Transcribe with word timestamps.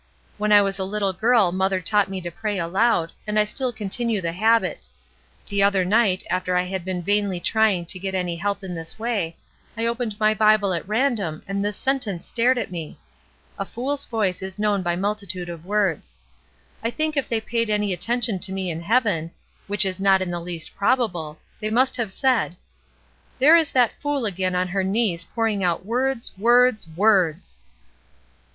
When 0.39 0.51
I 0.51 0.63
was 0.63 0.79
a 0.79 0.83
little 0.83 1.13
girl 1.13 1.51
mother 1.51 1.79
taught 1.79 2.09
me 2.09 2.21
to 2.21 2.31
pray 2.31 2.57
aloud, 2.57 3.11
and 3.27 3.37
I 3.37 3.43
still 3.43 3.71
continue 3.71 4.19
the 4.19 4.31
habit; 4.31 4.87
the 5.47 5.61
other 5.61 5.85
night, 5.85 6.23
after 6.27 6.55
I 6.55 6.63
had 6.63 6.83
been 6.83 7.03
vainly 7.03 7.39
trying 7.39 7.85
to 7.85 7.99
get 7.99 8.15
any 8.15 8.35
help 8.35 8.63
in 8.63 8.73
this 8.73 8.97
way, 8.97 9.37
I 9.77 9.85
opened 9.85 10.19
my 10.19 10.33
Bible 10.33 10.73
at 10.73 10.87
random 10.87 11.43
and 11.47 11.63
this 11.63 11.77
sentence 11.77 12.25
stared 12.25 12.57
at 12.57 12.71
me, 12.71 12.97
'A 13.59 13.65
fooFs 13.65 14.07
voice 14.09 14.41
is 14.41 14.57
known 14.57 14.81
by 14.81 14.95
mul 14.95 15.13
titude 15.13 15.49
of 15.49 15.67
words.' 15.67 16.17
I 16.83 16.89
think 16.89 17.15
if 17.15 17.29
they 17.29 17.39
paid 17.39 17.69
any 17.69 17.93
atten 17.93 18.21
tion 18.21 18.39
to 18.39 18.51
me 18.51 18.71
in 18.71 18.81
heaven— 18.81 19.29
which 19.67 19.85
is 19.85 20.01
not 20.01 20.19
in 20.19 20.31
the 20.31 20.41
least 20.41 20.75
probable— 20.75 21.37
they 21.59 21.69
must 21.69 21.95
have 21.97 22.11
said, 22.11 22.55
'There 23.37 23.55
is 23.55 23.69
that 23.73 23.93
fool 24.01 24.25
again 24.25 24.55
on 24.55 24.69
her 24.69 24.83
knees 24.83 25.25
pouring 25.25 25.63
out 25.63 25.85
words, 25.85 26.31
words, 26.39 26.87
words!''' 26.95 27.59